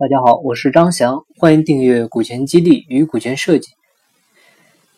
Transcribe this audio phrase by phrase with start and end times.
[0.00, 3.68] 大家好，我是张翔，欢迎订阅股权激励与股权设计。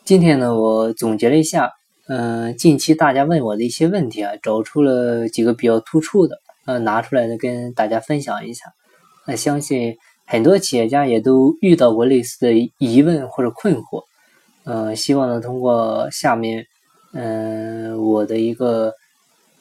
[0.05, 1.73] 今天呢，我总结了一下，
[2.07, 8.67] 嗯，近期大家问我的一些问题啊，找出了几个比较突出的，呃，拿出来呢跟大家分享一下。
[9.27, 14.05] 那相信很多企业家也都遇到过类似的疑问或者困惑，
[14.67, 16.65] 嗯，希望呢通过下面，
[17.13, 18.93] 嗯，我的一个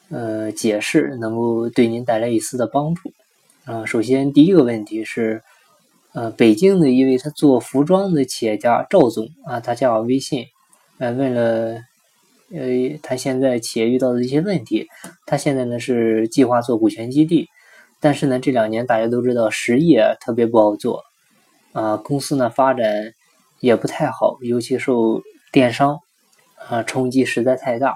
[0.08, 3.12] 呃解释，能够对您带来一丝的帮助。
[3.64, 5.40] 啊，首先第一个问题是，
[6.14, 10.46] 呃，北京的一位他做服装的企业家赵总啊，他加我微信，
[10.98, 11.80] 呃，问了，
[12.50, 14.88] 呃，他现在企业遇到的一些问题。
[15.26, 17.46] 他现在呢是计划做股权激励，
[18.00, 21.04] 但是呢这两年大家都知道实业特别不好做，
[21.70, 23.14] 啊，公司呢发展
[23.60, 25.22] 也不太好，尤其受
[25.52, 26.00] 电商
[26.68, 27.94] 啊冲击实在太大，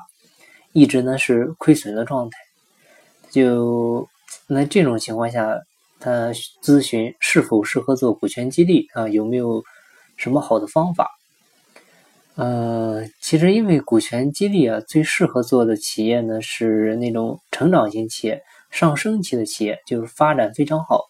[0.73, 2.39] 一直呢是亏损的状态，
[3.31, 4.09] 就。
[4.47, 5.61] 那这种情况下，
[5.99, 6.33] 他
[6.63, 9.09] 咨询是否适合做股权激励啊？
[9.09, 9.65] 有没有
[10.17, 11.11] 什么好的方法？
[12.37, 21.07] 嗯，其实因为股权激励啊，最适合做的企业呢是那种成长型企业、上升期的企业，就是发展非常好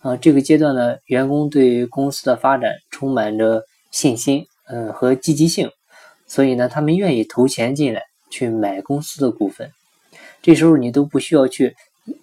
[0.00, 0.16] 啊。
[0.16, 5.70] 这个阶段呢，员工对公司的发展充满着信心，嗯，和积极性，
[6.26, 9.72] 所以呢，他们愿意投钱进来去买公司的股份。
[10.42, 11.74] 这时候你都不需要去。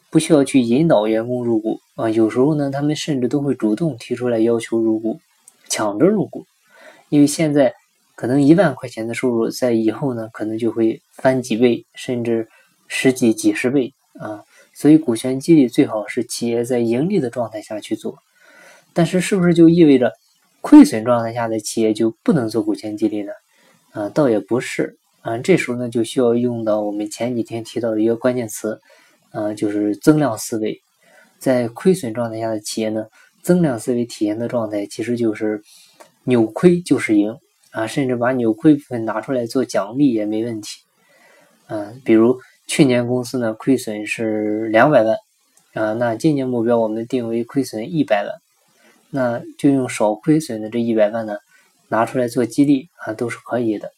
[0.10, 5.20] 不需要去引导员工入股啊，有时候呢，他们甚至都会主动提出来要求入股，
[5.70, 6.46] 抢着入股，
[7.10, 7.74] 因为现在
[8.16, 12.48] 可能一万块钱的收入，在以后呢，可能就会翻几倍，甚至
[12.88, 14.44] 十几、几十倍啊。
[14.76, 18.18] 所以股权激励最好是企业在盈利的状态下去做，
[18.94, 20.14] 但是是不是就意味着
[20.62, 23.32] 亏损状态下的企业就不能做股权激励呢？
[23.92, 28.80] 啊，倒也不是啊，这时候呢，就需要用到我们前几天提到的一个关键词。
[29.34, 30.80] 呃，就是增量思维，
[31.40, 33.08] 在亏损状态下的企业呢，
[33.42, 35.62] 增量思维体现的状态其实就是
[36.24, 37.36] 扭亏就是赢
[37.72, 40.80] 啊，甚至把扭亏部分拿出来做奖励也没问题。
[41.68, 45.18] 嗯，比如去年公司呢亏损是两百万
[45.74, 48.32] 啊，那今年目标我们定为亏损一百万，
[49.10, 51.38] 那就用少亏损的这一百万呢
[51.88, 53.92] 拿出来做激励啊，都是可以的。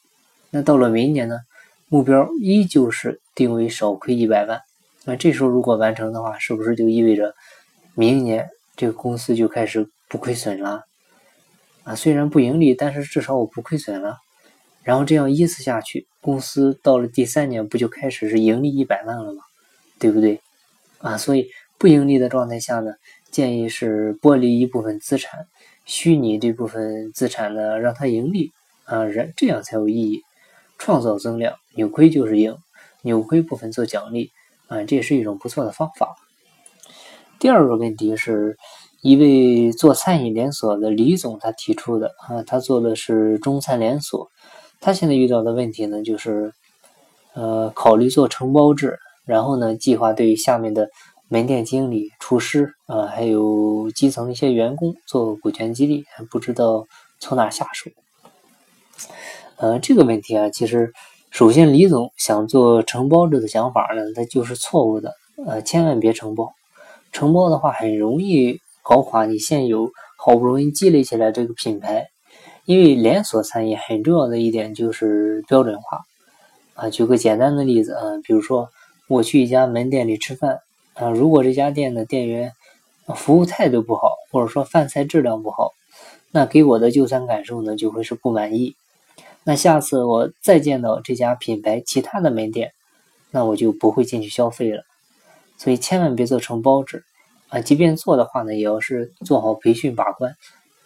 [0.49, 1.39] 那到了明年呢，
[1.89, 4.61] 目标依旧是定为少亏一百万。
[5.05, 7.33] 那这时候如果完成的话，是不是就意味着
[7.93, 10.83] 明年这个公司就开始不亏损了？
[11.83, 14.17] 啊，虽然不盈利，但是至少我不亏损了。
[14.83, 19.43] 然后这样依次下去，公司到了第三年不就开始是盈利一百万了吗？
[19.99, 20.41] 对不对？
[20.97, 22.93] 啊，所以不盈利的状态下呢，
[23.29, 25.47] 建议是剥离一部分资产，
[25.85, 28.51] 虚拟这部分资产呢让它盈利
[28.85, 30.21] 啊，然这样才有意义，
[30.79, 32.57] 创造增量，扭亏就是赢，
[33.03, 34.31] 扭亏部分做奖励。
[34.67, 36.15] 啊，这也是一种不错的方法。
[37.39, 38.57] 第二个问题是
[39.01, 44.31] 一位做餐饮连锁的李总他提出的啊，他做的是中餐连锁，
[44.81, 46.53] 他现在遇到的问题呢，就是
[47.33, 50.89] 呃，考虑做承包制，然后呢，计划对下面的
[51.27, 56.87] 门店经理、厨师啊，还有基层一些员工做股权激励，还不知道
[57.19, 57.91] 从哪下手。
[59.57, 60.91] 呃，这个问题啊，其实。
[61.35, 65.11] 首先，李总想做承包制的想法呢，他就是错误的。
[65.45, 66.53] 呃，千万别承包，
[67.11, 72.07] 承包的话很容易搞垮你现有好不容易积累起来这个品牌。
[72.63, 75.99] 因为连锁餐饮很重要的一点就是标准化。
[76.75, 78.69] 啊，举个简单的例子啊，比如说
[79.09, 80.59] 我去一家门店里吃饭
[80.93, 82.53] 啊，如果这家店的店员
[83.13, 85.73] 服务态度不好，或者说饭菜质量不好，
[86.31, 88.77] 那给我的就餐感受呢就会是不满意。
[89.47, 92.73] 那下次我再见到这家品牌其他的门店，
[93.29, 94.83] 那我就不会进去消费了。
[95.57, 97.03] 所以千万别做承包制
[97.49, 97.61] 啊！
[97.61, 100.35] 即便做的话呢，也要是做好培训把关，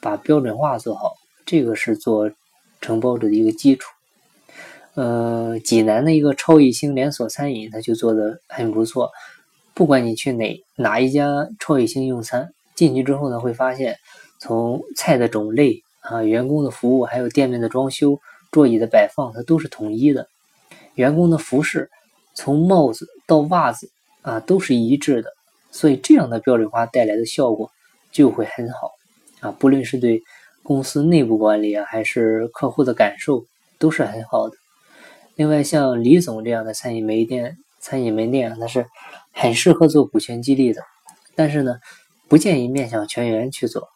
[0.01, 1.13] 把标准化做好，
[1.45, 2.29] 这个是做
[2.81, 3.89] 承包制的一个基础。
[4.95, 9.09] 呃，济南的一个超一星连锁餐饮，它就做的很不错。
[9.73, 13.95] 不管你去哪哪一家超一星用餐，进去之后呢，会发现
[14.37, 18.19] 从菜的种类啊、员工的服务，还有店面的装修。
[18.51, 20.27] 座椅的摆放它都是统一的，
[20.95, 21.89] 员工的服饰
[22.35, 23.89] 从帽子到袜子
[24.21, 25.31] 啊都是一致的，
[25.71, 27.69] 所以这样的标准化带来的效果
[28.11, 28.91] 就会很好
[29.39, 30.23] 啊，不论是对
[30.63, 33.45] 公司内部管理啊，还是客户的感受
[33.77, 34.55] 都是很好的。
[35.35, 38.85] 另外，像李总这样的餐饮门店、餐饮门店啊，它是
[39.31, 40.81] 很适合做股权激励的，
[41.35, 41.77] 但是呢，
[42.27, 43.87] 不建议面向全员去做，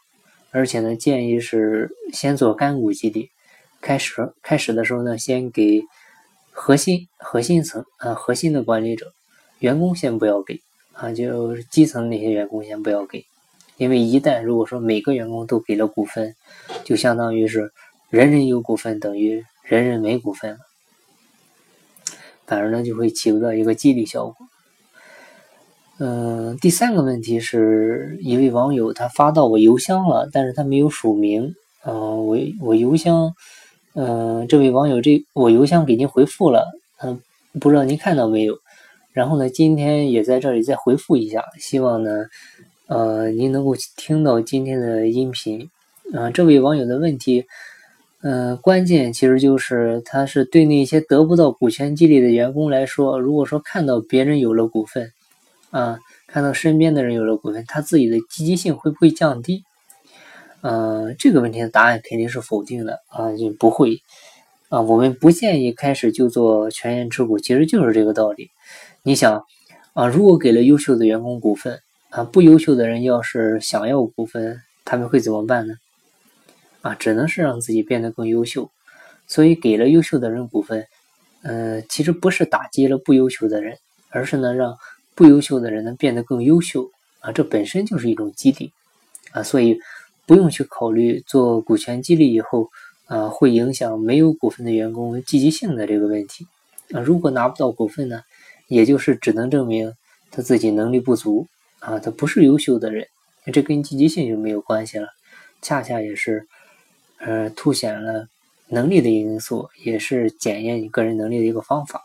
[0.52, 3.30] 而且呢，建议是先做干股激励。
[3.84, 5.82] 开始开始的时候呢，先给
[6.52, 9.12] 核心核心层啊核心的管理者，
[9.60, 10.62] 员工先不要给
[10.94, 13.26] 啊，就基层那些员工先不要给
[13.76, 16.34] 因为一旦如果说每个员工都给了股份，
[16.86, 17.74] 就相当于是
[18.10, 20.60] 人人有股份等于人人没股份了，
[22.46, 24.36] 反而呢就会起不到一个激励效果。
[26.00, 31.54] 嗯，第三个问题是一位网友他发到我邮箱了，但是他没有署名。
[31.86, 33.34] 嗯，我我邮箱，
[33.96, 36.66] 嗯，这位网友这我邮箱给您回复了，
[37.02, 37.22] 嗯，
[37.60, 38.58] 不知道您看到没有？
[39.12, 42.26] 然后呢，今天也在这里再回复一下，希望呢。
[42.88, 45.70] 呃，您能够听到今天的音频，
[46.14, 47.46] 啊，这位网友的问题，
[48.22, 55.12] 嗯，关键其实就是他是对那些得不到股权激励的员工来说，如果说看到别人有了股份，
[55.72, 55.98] 啊，
[56.28, 59.64] 看到身边的人有了股份，他自己的积极性会不会降低？
[60.64, 64.02] 嗯，这个问题的答案肯定是否定的啊，就不会
[64.70, 68.50] 啊，我们不建议开始就做全员持股，其实就是这个道理。
[69.02, 69.44] 你想
[69.92, 71.82] 啊，如果给了优秀的员工股份，
[72.12, 75.76] 啊，不优秀的人要是想要股份，他们会怎么办呢？
[76.82, 78.72] 啊，只能是让自己变得更优秀。
[79.28, 80.88] 所以给了优秀的人股份，
[81.42, 83.78] 嗯，其实不是打击了不优秀的人，
[84.10, 84.78] 而是呢让
[85.14, 86.90] 不优秀的人呢变得更优秀。
[87.20, 88.72] 啊，这本身就是一种激励。
[89.32, 89.80] 啊，所以
[90.26, 92.70] 不用去考虑做股权激励以后，
[93.06, 96.48] 啊，会影响没有股份的员工积极性的这个问题。
[96.92, 98.22] 啊，如果拿不到股份呢，
[98.68, 99.94] 也就是只能证明
[100.32, 101.48] 他自己能力不足。
[101.80, 103.06] 啊，他不是优秀的人，
[103.52, 105.10] 这跟积极性就没有关系了，
[105.62, 106.48] 恰恰也是，
[107.18, 108.28] 呃，凸显了
[108.70, 112.02] 能力的因素，也是检验你个人能力的一个方法。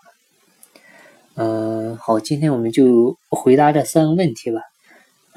[1.37, 4.61] 嗯，好，今天我们就回答这三个问题吧。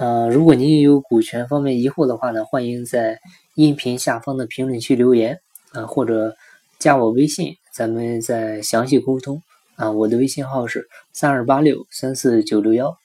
[0.02, 3.20] 呃，如果您也有股权方面疑惑的话呢，欢迎在
[3.54, 5.40] 音频下方的评论区留言
[5.74, 6.36] 啊，或者
[6.80, 9.44] 加我微信，咱们再详细沟通
[9.76, 9.92] 啊。
[9.92, 12.98] 我的微信号是三二八六三四九六幺。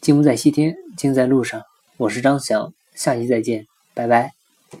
[0.00, 1.62] 金不在西天，金在路上。
[1.96, 4.41] 我是张翔，下期再见，拜拜。